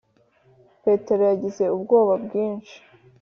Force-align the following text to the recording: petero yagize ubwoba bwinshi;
petero 0.83 1.21
yagize 1.31 1.63
ubwoba 1.75 2.13
bwinshi; 2.23 2.75